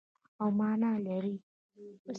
[0.41, 1.35] او مانا لري.